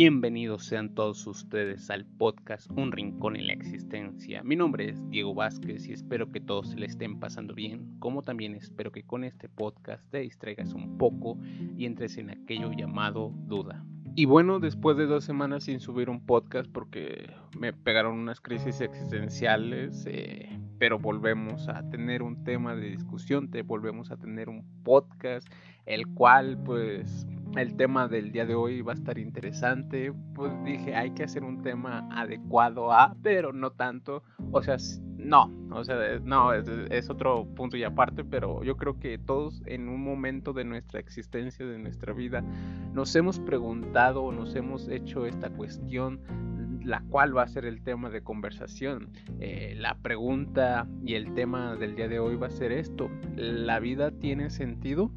[0.00, 4.44] Bienvenidos sean todos ustedes al podcast Un Rincón en la Existencia.
[4.44, 8.22] Mi nombre es Diego Vázquez y espero que todos se le estén pasando bien, como
[8.22, 11.36] también espero que con este podcast te distraigas un poco
[11.76, 13.84] y entres en aquello llamado duda.
[14.14, 18.80] Y bueno, después de dos semanas sin subir un podcast porque me pegaron unas crisis
[18.80, 24.64] existenciales, eh, pero volvemos a tener un tema de discusión, te volvemos a tener un
[24.84, 25.48] podcast,
[25.86, 27.26] el cual pues
[27.56, 30.12] el tema del día de hoy va a estar interesante.
[30.34, 34.22] Pues dije, hay que hacer un tema adecuado a, pero no tanto.
[34.52, 34.76] O sea,
[35.16, 39.88] no, o sea, no, es, otro punto y aparte, pero yo creo que todos en
[39.88, 42.42] un momento de nuestra existencia, de nuestra vida,
[42.92, 46.20] nos hemos preguntado o nos hemos hecho esta cuestión
[46.84, 49.10] la cual va a ser el tema de conversación.
[49.40, 53.10] Eh, la pregunta y el tema del día de hoy va a ser esto.
[53.36, 55.10] ¿La vida tiene sentido?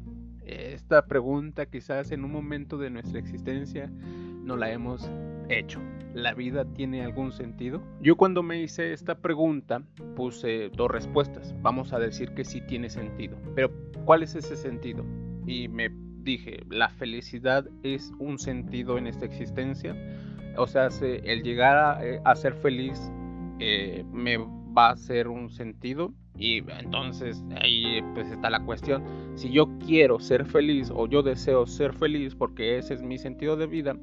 [0.46, 3.90] Esta pregunta quizás en un momento de nuestra existencia
[4.44, 5.08] no la hemos
[5.48, 5.80] hecho.
[6.14, 7.82] ¿La vida tiene algún sentido?
[8.00, 9.82] Yo cuando me hice esta pregunta
[10.14, 11.54] puse dos respuestas.
[11.62, 13.36] Vamos a decir que sí tiene sentido.
[13.54, 13.70] Pero
[14.04, 15.04] ¿cuál es ese sentido?
[15.46, 15.90] Y me
[16.22, 19.96] dije, la felicidad es un sentido en esta existencia.
[20.56, 23.00] O sea, el llegar a, eh, ser feliz
[23.58, 24.38] eh, me
[24.76, 29.04] va a ser un sentido y entonces ahí pues está la cuestión.
[29.36, 33.56] Si yo quiero ser feliz o yo deseo ser feliz porque ese es mi sentido
[33.56, 33.96] de vida,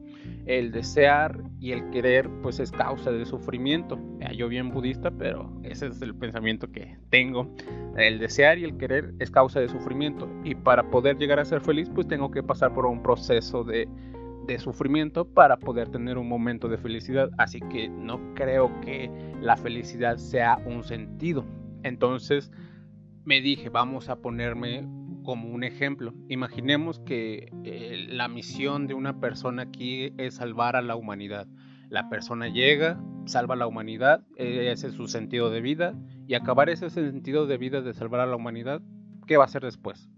[0.45, 3.99] el desear y el querer pues es causa de sufrimiento.
[4.35, 7.53] Yo bien budista, pero ese es el pensamiento que tengo.
[7.97, 10.29] El desear y el querer es causa de sufrimiento.
[10.43, 13.87] Y para poder llegar a ser feliz pues tengo que pasar por un proceso de
[14.49, 17.29] de sufrimiento para poder tener un momento de felicidad.
[17.37, 19.09] Así que no creo que
[19.41, 21.45] la felicidad sea un sentido.
[21.83, 22.51] Entonces
[23.25, 24.87] me dije, vamos a ponerme
[25.23, 26.13] como un ejemplo.
[26.29, 31.47] Imaginemos que eh, la misión de una persona aquí es salvar a la humanidad.
[31.89, 35.95] La persona llega, salva a la humanidad, ese es su sentido de vida,
[36.27, 38.81] y acabar ese sentido de vida de salvar a la humanidad,
[39.25, 40.09] ¿qué va a hacer después?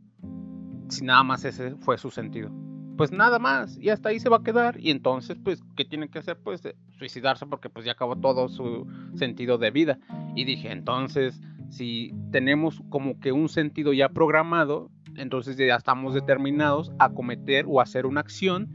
[0.90, 2.52] Si nada más ese fue su sentido
[3.02, 4.80] pues nada más, y hasta ahí se va a quedar.
[4.80, 6.38] Y entonces, pues, ¿qué tiene que hacer?
[6.38, 6.62] Pues
[7.00, 8.86] suicidarse porque pues ya acabó todo su
[9.16, 9.98] sentido de vida.
[10.36, 11.42] Y dije, entonces,
[11.72, 17.82] si tenemos como que un sentido ya programado, entonces ya estamos determinados a cometer o
[17.82, 18.70] hacer una acción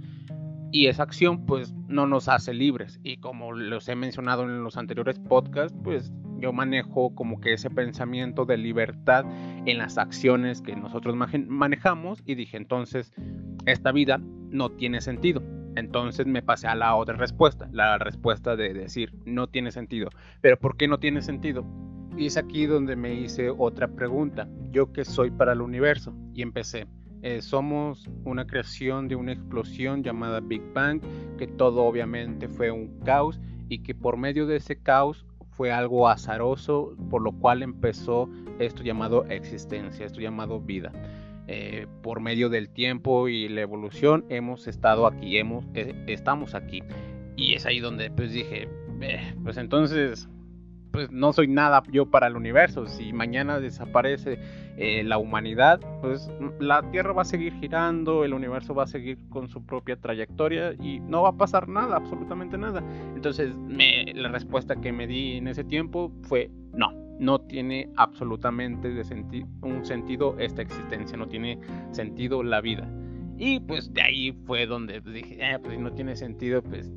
[0.72, 4.76] y esa acción pues no nos hace libres y como los he mencionado en los
[4.76, 9.24] anteriores podcasts pues yo manejo como que ese pensamiento de libertad
[9.64, 13.12] en las acciones que nosotros manejamos y dije entonces
[13.66, 15.42] esta vida no tiene sentido.
[15.74, 20.08] Entonces me pasé a la otra respuesta, la respuesta de decir no tiene sentido.
[20.40, 21.66] Pero ¿por qué no tiene sentido?
[22.16, 24.48] Y es aquí donde me hice otra pregunta.
[24.70, 26.14] ¿Yo qué soy para el universo?
[26.32, 26.86] Y empecé.
[27.22, 31.02] Eh, somos una creación de una explosión llamada Big Bang,
[31.36, 33.38] que todo obviamente fue un caos
[33.68, 38.82] y que por medio de ese caos fue algo azaroso, por lo cual empezó esto
[38.82, 40.92] llamado existencia, esto llamado vida.
[41.48, 46.82] Eh, por medio del tiempo y la evolución hemos estado aquí, eh, estamos aquí.
[47.36, 48.68] Y es ahí donde pues dije,
[49.44, 50.28] pues entonces
[50.90, 52.86] pues no soy nada yo para el universo.
[52.86, 54.38] Si mañana desaparece
[54.76, 59.18] eh, la humanidad, pues la Tierra va a seguir girando, el universo va a seguir
[59.28, 62.82] con su propia trayectoria y no va a pasar nada, absolutamente nada.
[63.14, 68.88] Entonces la respuesta que me di en ese tiempo fue no no tiene absolutamente
[69.62, 71.58] un sentido esta existencia, no tiene
[71.90, 72.88] sentido la vida.
[73.38, 76.90] Y pues de ahí fue donde dije, eh, pues si no tiene sentido, pues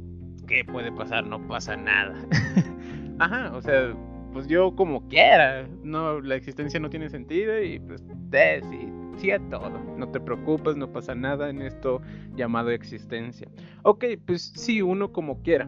[0.47, 1.25] ¿qué puede pasar?
[1.27, 2.15] No pasa nada.
[3.19, 3.93] Ajá, o sea,
[4.33, 9.31] pues yo como quiera, no, la existencia no tiene sentido y pues de, sí, sí
[9.31, 9.79] a todo.
[9.97, 12.01] No te preocupes, no pasa nada en esto
[12.35, 13.47] llamado existencia.
[13.83, 15.67] Ok, pues sí, uno como quiera,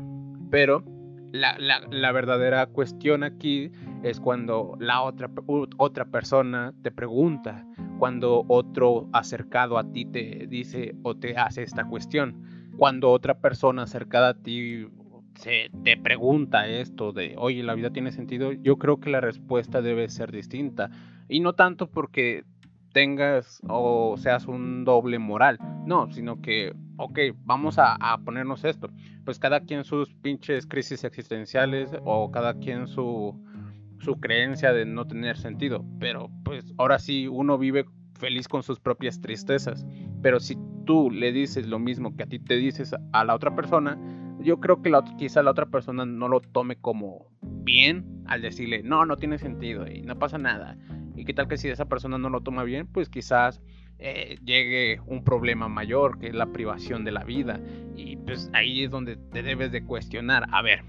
[0.49, 0.83] pero
[1.31, 3.71] la, la, verdadera cuestión aquí
[4.03, 5.29] es cuando la otra,
[5.77, 7.65] otra persona te pregunta,
[7.99, 13.83] cuando otro acercado a ti te dice o te hace esta cuestión, cuando otra persona
[13.83, 14.87] acercada a ti
[15.35, 18.51] se te pregunta esto de, oye, ¿la vida tiene sentido?
[18.51, 20.89] Yo creo que la respuesta debe ser distinta.
[21.27, 22.43] Y no tanto porque
[22.91, 26.73] tengas o seas un doble moral, no, sino que,
[27.03, 28.89] ok, vamos a, ponernos esto
[29.23, 33.39] pues cada quien sus pinches crisis existenciales o cada quien su,
[33.99, 35.85] su creencia de no tener sentido.
[35.99, 39.85] Pero pues ahora sí uno vive feliz con sus propias tristezas.
[40.21, 43.55] Pero si tú le dices lo mismo que a ti te dices a la otra
[43.55, 43.97] persona,
[44.39, 48.81] yo creo que la, quizá la otra persona no lo tome como bien al decirle,
[48.83, 50.77] no, no tiene sentido y no pasa nada.
[51.15, 53.61] Y qué tal que si esa persona no lo toma bien, pues quizás
[54.03, 57.59] eh, llegue un problema mayor que es la privación de la vida.
[57.95, 60.83] Y pues ahí es donde te debes de cuestionar, a ver,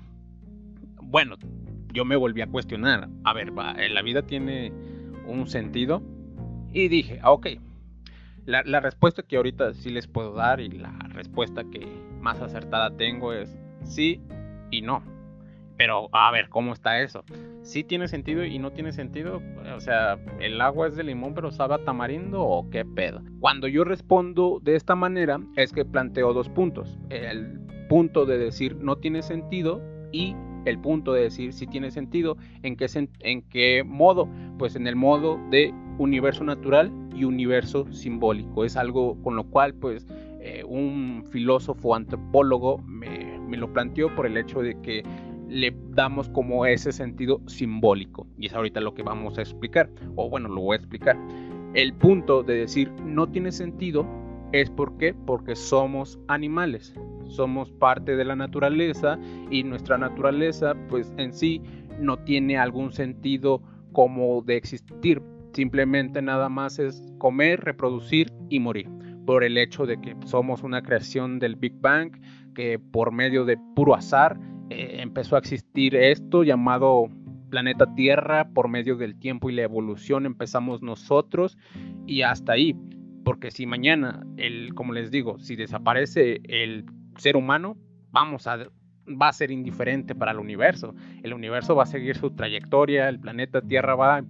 [1.03, 1.37] bueno,
[1.93, 4.73] yo me volví a cuestionar, a ver, eh, la vida tiene
[5.27, 6.03] un sentido.
[6.73, 7.49] Y dije, ah, ok,
[8.47, 11.87] la, la respuesta que ahorita sí les puedo dar y la respuesta que
[12.19, 13.55] más acertada tengo es
[13.85, 14.23] sí
[14.71, 15.12] y no.
[15.83, 17.25] Pero a ver, ¿cómo está eso?
[17.63, 19.43] ¿Sí tiene sentido y no tiene sentido?
[19.75, 23.21] O sea, ¿el agua es de limón pero sabe a tamarindo o qué pedo?
[23.41, 27.01] Cuando yo respondo de esta manera es que planteo dos puntos.
[27.11, 27.59] El
[27.89, 29.83] punto de decir no tiene sentido
[30.13, 30.37] y
[30.67, 32.37] el punto de decir si tiene sentido.
[32.63, 32.87] ¿En qué,
[33.19, 34.29] ¿En qué modo?
[34.61, 38.65] Pues en el modo de universo natural y universo simbólico.
[38.65, 40.07] Es algo con lo cual pues
[40.41, 45.03] eh, un filósofo antropólogo me, me lo planteó por el hecho de que
[45.53, 48.27] le damos como ese sentido simbólico.
[48.39, 51.17] Y es ahorita lo que vamos a explicar, o bueno, lo voy a explicar.
[51.75, 54.07] El punto de decir no tiene sentido
[54.53, 56.95] es porque porque somos animales,
[57.29, 59.19] somos parte de la naturaleza
[59.51, 61.63] y nuestra naturaleza pues en sí
[61.99, 63.63] no tiene algún sentido
[63.93, 65.23] como de existir,
[65.55, 68.89] simplemente nada más es comer, reproducir y morir
[69.25, 72.13] por el hecho de que somos una creación del Big Bang
[72.55, 74.39] que por medio de puro azar
[74.73, 77.09] eh, empezó a existir esto llamado
[77.51, 81.59] planeta Tierra por medio del tiempo y la evolución empezamos nosotros
[82.07, 82.75] y hasta ahí
[83.25, 86.87] porque si mañana el como les digo si desaparece el
[87.19, 87.77] ser humano
[88.11, 88.67] vamos a
[89.09, 90.95] va a ser indiferente para el universo.
[91.25, 94.23] El universo va a seguir su trayectoria el planeta Tierra va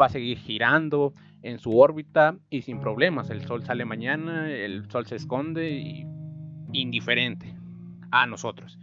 [0.00, 1.12] va a seguir girando
[1.42, 3.30] en su órbita y sin problemas.
[3.30, 6.06] El sol sale mañana el sol se esconde y
[6.72, 7.54] indiferente
[8.10, 8.78] a nosotros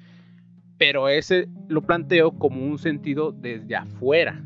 [0.86, 4.44] pero ese lo planteo como un sentido desde afuera,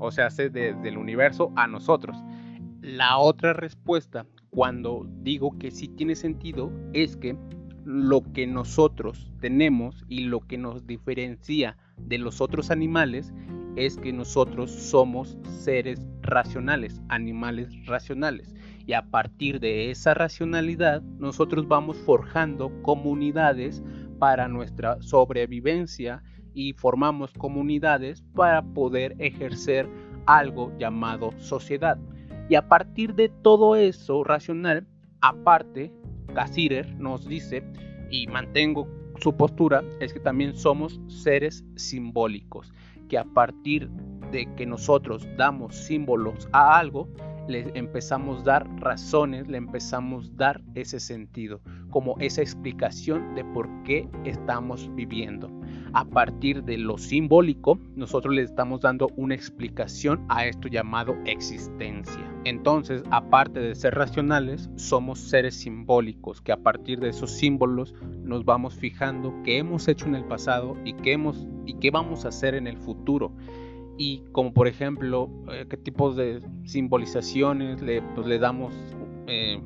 [0.00, 2.16] o sea, desde el universo a nosotros.
[2.80, 7.36] La otra respuesta, cuando digo que sí tiene sentido, es que
[7.84, 13.32] lo que nosotros tenemos y lo que nos diferencia de los otros animales
[13.76, 18.52] es que nosotros somos seres racionales, animales racionales.
[18.84, 23.80] Y a partir de esa racionalidad, nosotros vamos forjando comunidades
[24.22, 26.22] para nuestra sobrevivencia
[26.54, 29.88] y formamos comunidades para poder ejercer
[30.26, 31.98] algo llamado sociedad.
[32.48, 34.86] Y a partir de todo eso racional,
[35.22, 35.92] aparte,
[36.32, 37.64] Casirer nos dice,
[38.12, 38.86] y mantengo
[39.20, 42.72] su postura, es que también somos seres simbólicos,
[43.08, 43.90] que a partir
[44.30, 47.08] de que nosotros damos símbolos a algo,
[47.48, 51.60] le empezamos a dar razones, le empezamos a dar ese sentido,
[51.90, 55.50] como esa explicación de por qué estamos viviendo.
[55.92, 62.22] A partir de lo simbólico, nosotros le estamos dando una explicación a esto llamado existencia.
[62.44, 68.44] Entonces, aparte de ser racionales, somos seres simbólicos, que a partir de esos símbolos nos
[68.44, 71.18] vamos fijando qué hemos hecho en el pasado y qué,
[71.66, 73.32] y qué vamos a hacer en el futuro
[73.98, 78.74] y como por ejemplo eh, qué tipos de simbolizaciones le, pues, damos
[79.26, 79.60] eh,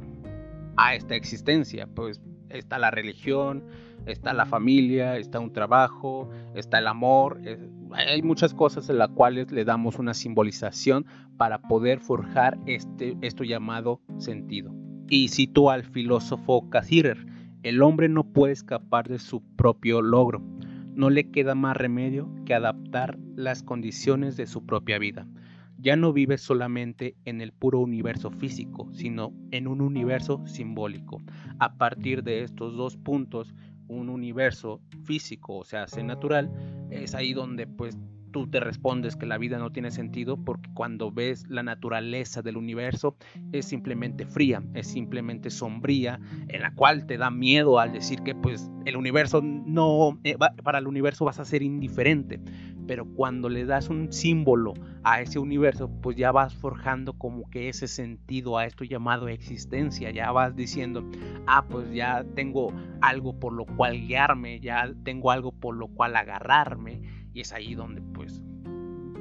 [0.77, 1.87] a esta existencia.
[1.87, 3.65] Pues está la religión,
[4.07, 7.41] está la familia, está un trabajo, está el amor.
[7.93, 11.07] hay muchas cosas en las cuales le damos una simbolización
[11.37, 14.73] para poder forjar este, esto llamado sentido.
[15.09, 17.27] Y cito al filósofo Casirer,
[17.63, 20.43] el hombre no puede escapar de su propio logro
[20.97, 25.29] no le queda más remedio que adaptar las condiciones de su propia vida.
[25.79, 31.23] Ya no vive solamente en el puro universo físico, sino en un universo simbólico.
[31.59, 33.55] A partir de estos dos puntos,
[33.89, 36.51] un universo físico, o sea, natural,
[36.91, 37.99] es ahí donde pues
[38.37, 42.59] tú te respondes que la vida no tiene sentido porque cuando ves la naturaleza del
[42.59, 43.17] universo
[43.53, 48.35] es simplemente fría, es simplemente sombría, en la cual te da miedo al decir que
[48.35, 52.39] pues el universo no, eh, para el universo vas a ser indiferente,
[52.87, 57.71] pero cuando le das un símbolo a ese universo, pues ya vas forjando como que
[57.71, 61.09] ese sentido a esto llamado existencia, ya vas diciendo,
[61.47, 66.17] ah, pues ya tengo algo por lo cual guiarme, ya tengo algo por lo cual
[66.17, 67.01] agarrarme,
[67.37, 68.41] y es ahí donde pues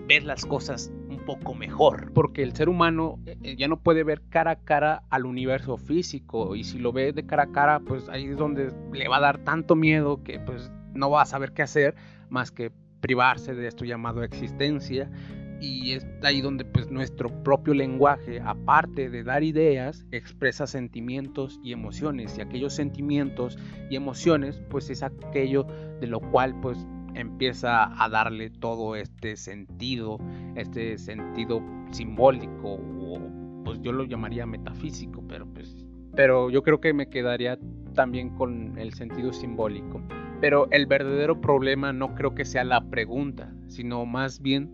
[0.08, 2.14] ves las cosas un poco mejor.
[2.14, 5.76] Porque el ser humano eh, eh, ya no puede ver cara a cara al universo
[5.76, 6.56] físico.
[6.56, 9.20] Y si lo ve de cara a cara, pues ahí es donde le va a
[9.20, 11.96] dar tanto miedo que pues no va a saber qué hacer
[12.30, 15.12] más que privarse de esto llamado existencia.
[15.60, 21.74] Y es ahí donde pues nuestro propio lenguaje, aparte de dar ideas, expresa sentimientos y
[21.74, 22.38] emociones.
[22.38, 23.58] Y aquellos sentimientos
[23.90, 25.68] y emociones pues es aquello
[26.00, 26.78] de lo cual pues
[27.16, 30.20] empieza a darle todo este sentido,
[30.56, 36.94] este sentido simbólico o pues yo lo llamaría metafísico, pero pues pero yo creo que
[36.94, 37.60] me quedaría
[37.94, 40.02] también con el sentido simbólico.
[40.42, 44.72] Pero el verdadero problema no creo que sea la pregunta, sino más bien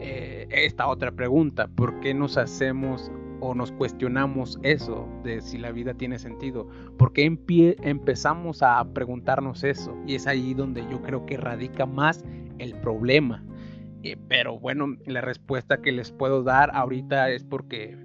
[0.00, 3.10] eh, esta otra pregunta, ¿por qué nos hacemos
[3.40, 6.68] o nos cuestionamos eso de si la vida tiene sentido?
[6.96, 9.96] ¿Por qué empezamos a preguntarnos eso?
[10.06, 12.24] Y es ahí donde yo creo que radica más
[12.58, 13.44] el problema.
[14.02, 17.96] Eh, pero bueno, la respuesta que les puedo dar ahorita es porque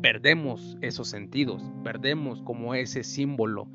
[0.00, 3.68] perdemos esos sentidos, perdemos como ese símbolo.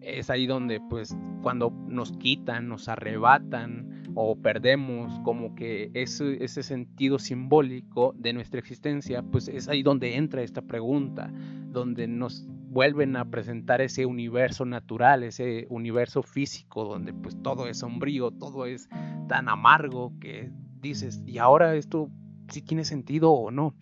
[0.00, 6.62] Es ahí donde pues cuando nos quitan, nos arrebatan o perdemos como que ese, ese
[6.62, 11.32] sentido simbólico de nuestra existencia, pues es ahí donde entra esta pregunta,
[11.70, 17.78] donde nos vuelven a presentar ese universo natural, ese universo físico, donde pues todo es
[17.78, 18.88] sombrío, todo es
[19.28, 20.50] tan amargo que
[20.80, 22.08] dices, ¿y ahora esto
[22.48, 23.74] sí tiene sentido o no?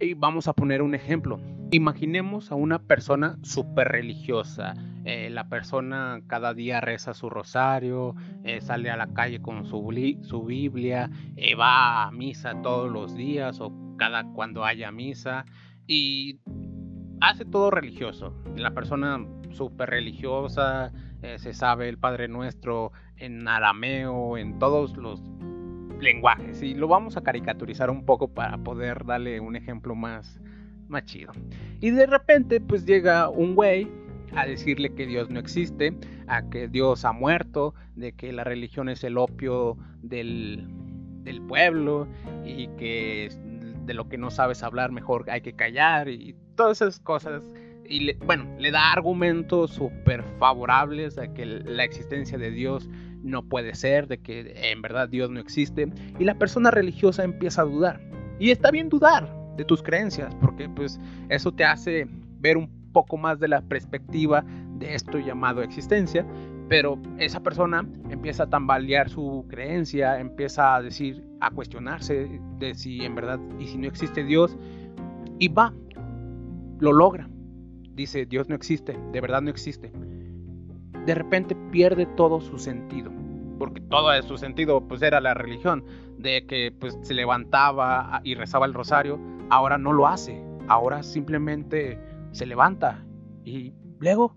[0.00, 1.40] Y vamos a poner un ejemplo.
[1.70, 4.74] Imaginemos a una persona súper religiosa.
[5.04, 9.92] Eh, la persona cada día reza su rosario, eh, sale a la calle con su,
[10.22, 15.44] su Biblia, eh, va a misa todos los días o cada cuando haya misa
[15.86, 16.40] y
[17.20, 18.34] hace todo religioso.
[18.56, 20.92] La persona súper religiosa,
[21.36, 25.22] se sabe el Padre Nuestro en arameo, en todos los
[26.00, 30.40] lenguajes y lo vamos a caricaturizar un poco para poder darle un ejemplo más,
[30.88, 31.32] más chido.
[31.80, 33.88] Y de repente pues llega un güey
[34.34, 35.94] a decirle que Dios no existe,
[36.26, 40.66] a que Dios ha muerto, de que la religión es el opio del,
[41.22, 42.08] del pueblo
[42.44, 43.28] y que
[43.84, 47.50] de lo que no sabes hablar mejor hay que callar y todas esas cosas.
[47.86, 52.88] Y bueno, le da argumentos súper favorables a que la existencia de Dios
[53.24, 57.62] no puede ser, de que en verdad Dios no existe, y la persona religiosa empieza
[57.62, 58.00] a dudar.
[58.38, 62.06] Y está bien dudar de tus creencias, porque pues eso te hace
[62.38, 64.44] ver un poco más de la perspectiva
[64.78, 66.26] de esto llamado existencia,
[66.68, 73.04] pero esa persona empieza a tambalear su creencia, empieza a decir, a cuestionarse de si
[73.04, 74.56] en verdad y si no existe Dios,
[75.38, 75.74] y va,
[76.78, 77.28] lo logra.
[77.94, 79.92] Dice, Dios no existe, de verdad no existe
[81.06, 83.12] de repente pierde todo su sentido.
[83.58, 85.84] Porque todo su sentido pues era la religión,
[86.18, 89.20] de que pues se levantaba y rezaba el rosario,
[89.50, 91.98] ahora no lo hace, ahora simplemente
[92.32, 93.04] se levanta
[93.44, 94.36] y luego,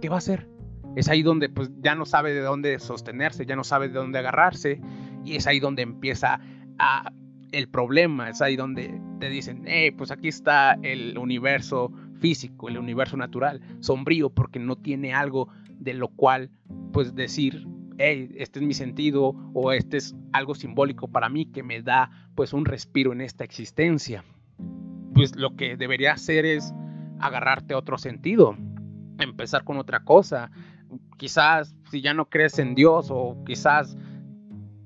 [0.00, 0.48] ¿qué va a hacer?
[0.94, 4.18] Es ahí donde pues ya no sabe de dónde sostenerse, ya no sabe de dónde
[4.18, 4.80] agarrarse
[5.24, 6.40] y es ahí donde empieza
[6.78, 7.10] a,
[7.52, 12.78] el problema, es ahí donde te dicen, hey, pues aquí está el universo físico, el
[12.78, 15.48] universo natural, sombrío porque no tiene algo
[15.78, 16.50] de lo cual
[16.92, 17.66] pues decir,
[17.98, 22.10] hey, este es mi sentido o este es algo simbólico para mí que me da
[22.34, 24.24] pues un respiro en esta existencia.
[25.14, 26.74] Pues lo que debería hacer es
[27.18, 28.56] agarrarte otro sentido,
[29.18, 30.50] empezar con otra cosa.
[31.16, 33.96] Quizás si ya no crees en Dios o quizás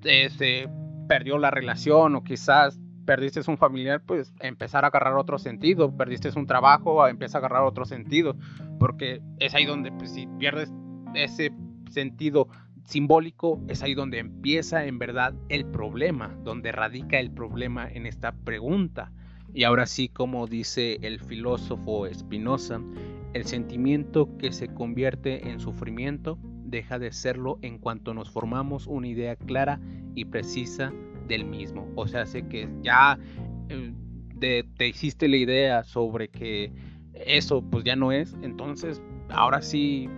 [0.03, 0.69] se
[1.09, 6.31] perdió la relación o quizás perdiste un familiar, pues empezar a agarrar otro sentido, perdiste
[6.37, 8.37] un trabajo, empieza a agarrar otro sentido,
[8.79, 10.73] porque es ahí donde pues, si pierdes
[11.15, 11.53] ese
[11.91, 12.49] sentido
[12.85, 18.33] simbólico, es ahí donde empieza en verdad el problema, donde radica el problema en esta
[18.33, 19.13] pregunta.
[19.55, 22.81] Y ahora sí, como dice el filósofo Spinoza,
[23.33, 29.09] el sentimiento que se convierte en sufrimiento deja de serlo en cuanto nos formamos una
[29.09, 29.81] idea clara
[30.15, 30.93] y precisa
[31.29, 31.89] del mismo.
[31.97, 33.19] O sea, sé que ya
[33.69, 36.73] eh, te hiciste la idea sobre que
[37.15, 40.09] eso pues ya no es, entonces ahora sí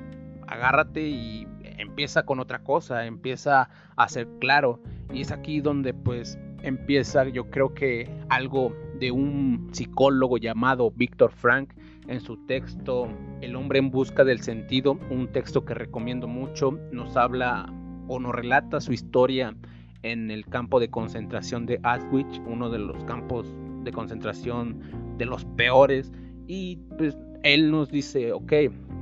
[0.53, 1.47] agárrate y
[1.79, 4.81] empieza con otra cosa, empieza a ser claro.
[5.13, 11.33] Y es aquí donde pues empieza yo creo que algo de un psicólogo llamado Víctor
[11.33, 11.73] Frank
[12.09, 13.09] en su texto
[13.41, 17.67] El hombre en busca del sentido, un texto que recomiendo mucho, nos habla
[18.09, 19.55] o nos relata su historia
[20.03, 23.47] en el campo de concentración de Auschwitz, uno de los campos
[23.85, 24.81] de concentración
[25.17, 26.13] de los peores.
[26.47, 28.53] Y pues él nos dice, ok,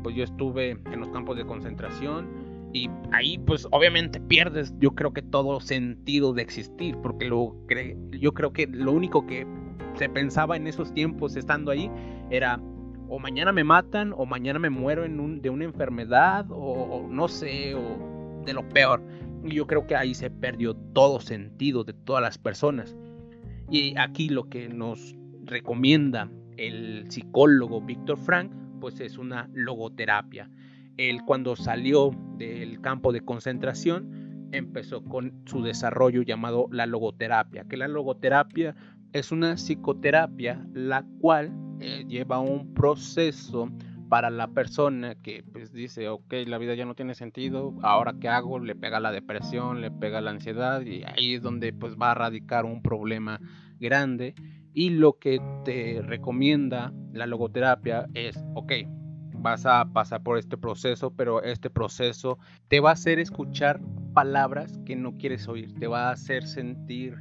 [0.03, 2.29] pues yo estuve en los campos de concentración
[2.73, 7.57] y ahí pues obviamente pierdes yo creo que todo sentido de existir, porque lo
[8.11, 9.47] yo creo que lo único que
[9.95, 11.91] se pensaba en esos tiempos estando ahí
[12.31, 12.61] era
[13.09, 18.43] o mañana me matan o mañana me muero de una enfermedad o no sé, o
[18.45, 19.03] de lo peor.
[19.45, 22.97] Y yo creo que ahí se perdió todo sentido de todas las personas.
[23.69, 30.51] Y aquí lo que nos recomienda el psicólogo Víctor Frank, pues es una logoterapia.
[30.97, 37.77] Él cuando salió del campo de concentración, empezó con su desarrollo llamado la logoterapia, que
[37.77, 38.75] la logoterapia
[39.13, 43.71] es una psicoterapia la cual eh, lleva un proceso
[44.09, 48.29] para la persona que pues dice, ok, la vida ya no tiene sentido, ahora qué
[48.29, 52.11] hago, le pega la depresión, le pega la ansiedad y ahí es donde pues va
[52.11, 53.41] a radicar un problema
[53.79, 54.35] grande
[54.75, 58.73] y lo que te recomienda la logoterapia es, ok,
[59.35, 63.81] vas a pasar por este proceso, pero este proceso te va a hacer escuchar
[64.13, 67.17] palabras que no quieres oír, te va a hacer sentir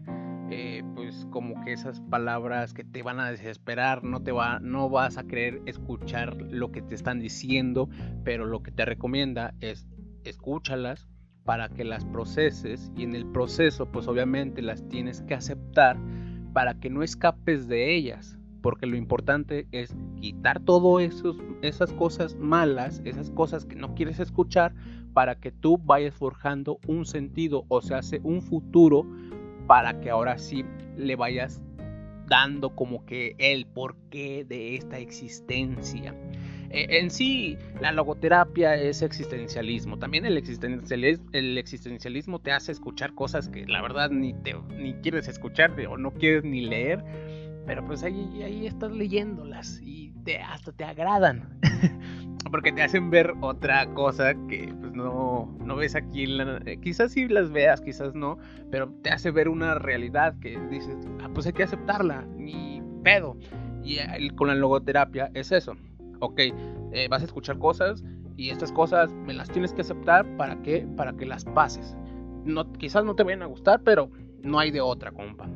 [0.52, 4.90] eh, pues como que esas palabras que te van a desesperar, no te va, no
[4.90, 7.88] vas a querer escuchar lo que te están diciendo,
[8.24, 9.88] pero lo que te recomienda es
[10.24, 11.08] escúchalas
[11.46, 15.98] para que las proceses y en el proceso pues obviamente las tienes que aceptar
[16.54, 22.36] para que no escapes de ellas, porque lo importante es quitar todo esos esas cosas
[22.36, 24.74] malas, esas cosas que no quieres escuchar
[25.14, 29.06] para que tú vayas forjando un sentido o se hace un futuro
[29.68, 30.66] para que ahora sí
[30.98, 31.62] le vayas
[32.28, 36.16] dando como que el porqué de esta existencia.
[36.70, 39.98] E, en sí, la logoterapia es existencialismo.
[39.98, 44.94] También el existencialismo, el existencialismo te hace escuchar cosas que la verdad ni, te, ni
[44.96, 47.04] quieres escuchar o no quieres ni leer.
[47.66, 51.60] Pero pues ahí, ahí estás leyéndolas y te, hasta te agradan.
[52.52, 56.26] porque te hacen ver otra cosa que pues no, no ves aquí.
[56.66, 58.38] Eh, quizás sí las veas, quizás no,
[58.72, 63.38] pero te hace ver una realidad que dices, ah, pues hay que aceptarla, ni pedo.
[63.84, 65.76] Y con la logoterapia es eso.
[66.20, 68.04] Ok, eh, vas a escuchar cosas
[68.36, 71.96] y estas cosas me las tienes que aceptar para que, para que las pases.
[72.78, 74.10] Quizás no te vayan a gustar, pero
[74.44, 75.50] no hay de otra, compa.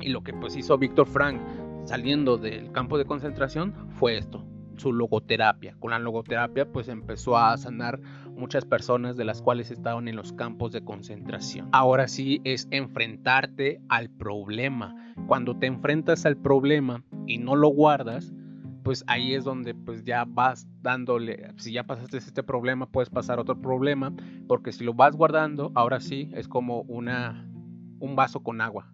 [0.00, 1.40] Y lo que pues hizo Víctor Frank
[1.84, 4.44] saliendo del campo de concentración fue esto
[4.78, 5.76] su logoterapia.
[5.78, 8.00] Con la logoterapia pues empezó a sanar
[8.36, 11.68] muchas personas de las cuales estaban en los campos de concentración.
[11.72, 14.94] Ahora sí es enfrentarte al problema.
[15.26, 18.32] Cuando te enfrentas al problema y no lo guardas,
[18.82, 23.38] pues ahí es donde pues ya vas dándole, si ya pasaste este problema, puedes pasar
[23.38, 24.12] otro problema,
[24.46, 27.44] porque si lo vas guardando, ahora sí es como una
[28.00, 28.92] un vaso con agua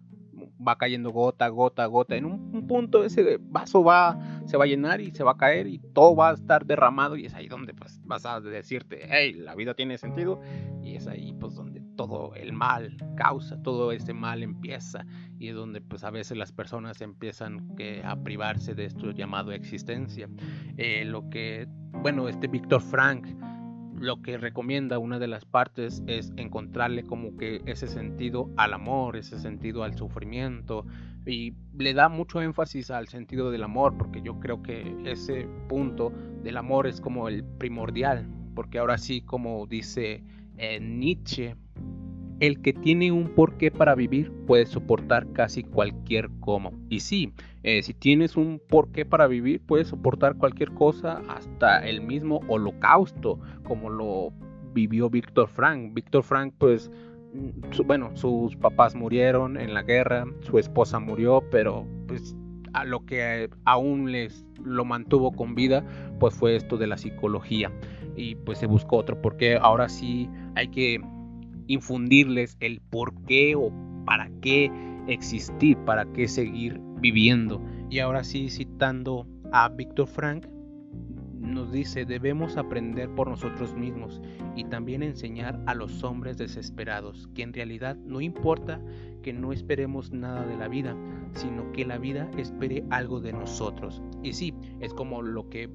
[0.65, 2.15] va cayendo gota, gota, gota.
[2.15, 5.67] En un, punto ese vaso va, se va a llenar y se va a caer
[5.67, 9.33] y todo va a estar derramado y es ahí donde pues vas a decirte, hey,
[9.33, 10.41] la vida tiene sentido
[10.81, 15.05] y es ahí pues donde todo el mal causa, todo ese mal empieza
[15.39, 20.29] y es donde pues a veces las personas empiezan a privarse de esto llamado existencia.
[20.77, 21.67] Eh, lo que,
[22.01, 23.27] bueno, este Víctor Frank
[23.97, 29.15] lo que recomienda una de las partes es encontrarle como que ese sentido al amor,
[29.15, 30.85] ese sentido al sufrimiento
[31.25, 36.11] y le da mucho énfasis al sentido del amor porque yo creo que ese punto
[36.43, 40.23] del amor es como el primordial porque ahora sí como dice
[40.57, 41.55] eh, Nietzsche
[42.39, 46.71] el que tiene un porqué para vivir puede soportar casi cualquier cómo.
[46.89, 47.31] Y sí,
[47.63, 53.39] eh, si tienes un porqué para vivir, puedes soportar cualquier cosa, hasta el mismo holocausto,
[53.63, 54.33] como lo
[54.73, 55.93] vivió Víctor Frank.
[55.93, 56.91] Víctor Frank, pues,
[57.85, 62.35] bueno, sus papás murieron en la guerra, su esposa murió, pero pues
[62.73, 65.85] a lo que aún les lo mantuvo con vida,
[66.19, 67.71] pues fue esto de la psicología.
[68.17, 71.01] Y pues se buscó otro, porque ahora sí hay que
[71.67, 73.71] infundirles el por qué o
[74.05, 74.71] para qué
[75.07, 77.61] existir, para qué seguir viviendo.
[77.89, 80.47] Y ahora sí, citando a Víctor Frank,
[81.39, 84.21] nos dice, debemos aprender por nosotros mismos
[84.55, 88.81] y también enseñar a los hombres desesperados que en realidad no importa
[89.21, 90.97] que no esperemos nada de la vida,
[91.33, 94.01] sino que la vida espere algo de nosotros.
[94.23, 95.69] Y sí, es como lo que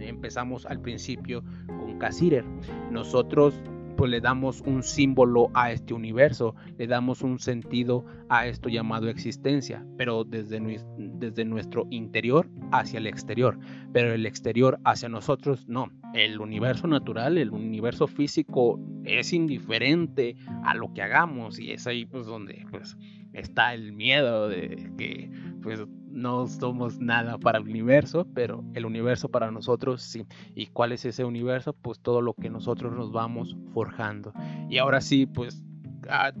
[0.00, 2.44] empezamos al principio con Casirer.
[2.90, 3.60] Nosotros
[3.96, 9.08] pues le damos un símbolo a este universo, le damos un sentido a esto llamado
[9.08, 10.60] existencia, pero desde,
[10.98, 13.58] desde nuestro interior hacia el exterior,
[13.92, 15.90] pero el exterior hacia nosotros no.
[16.14, 22.06] El universo natural, el universo físico es indiferente a lo que hagamos y es ahí
[22.06, 22.96] pues donde pues
[23.32, 25.30] está el miedo de que
[25.62, 30.24] pues no somos nada para el universo, pero el universo para nosotros sí.
[30.54, 31.72] ¿Y cuál es ese universo?
[31.72, 34.32] Pues todo lo que nosotros nos vamos forjando.
[34.70, 35.62] Y ahora sí, pues
[36.08, 36.32] ah,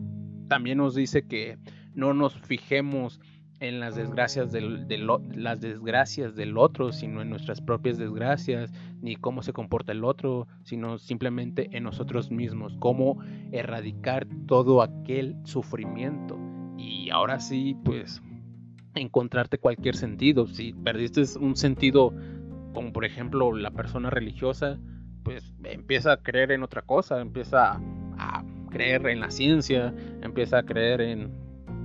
[0.48, 1.58] también nos dice que
[1.94, 3.20] no nos fijemos
[3.60, 4.86] en las desgracias del,
[5.34, 10.46] las desgracias del otro, sino en nuestras propias desgracias, ni cómo se comporta el otro,
[10.62, 13.18] sino simplemente en nosotros mismos, cómo
[13.52, 16.38] erradicar todo aquel sufrimiento.
[16.76, 18.20] Y ahora sí, pues
[18.94, 20.46] encontrarte cualquier sentido.
[20.46, 22.12] Si perdiste un sentido,
[22.72, 24.78] como por ejemplo la persona religiosa,
[25.22, 27.80] pues empieza a creer en otra cosa, empieza
[28.18, 31.32] a creer en la ciencia, empieza a creer en,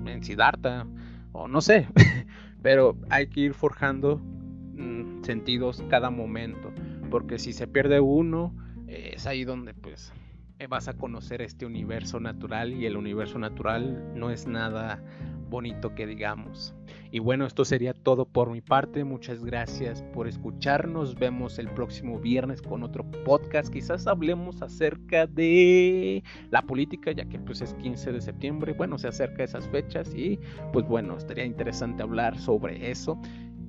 [0.06, 0.88] en Siddhartha,
[1.32, 1.88] o no sé,
[2.62, 6.72] pero hay que ir forjando mm, sentidos cada momento,
[7.10, 8.54] porque si se pierde uno,
[8.88, 10.12] es ahí donde pues
[10.68, 15.02] vas a conocer este universo natural y el universo natural no es nada
[15.50, 16.74] bonito que digamos.
[17.12, 19.04] Y bueno, esto sería todo por mi parte.
[19.04, 21.16] Muchas gracias por escucharnos.
[21.16, 23.74] Vemos el próximo viernes con otro podcast.
[23.74, 28.74] Quizás hablemos acerca de la política, ya que pues es 15 de septiembre.
[28.74, 30.40] Bueno, se acerca esas fechas y
[30.72, 33.20] pues bueno, estaría interesante hablar sobre eso.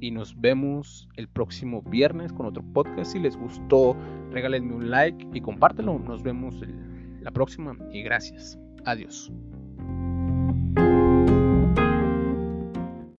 [0.01, 3.13] Y nos vemos el próximo viernes con otro podcast.
[3.13, 3.97] Si les gustó,
[4.31, 5.99] regálenme un like y compártelo.
[5.99, 6.57] Nos vemos
[7.21, 8.59] la próxima y gracias.
[8.85, 9.31] Adiós.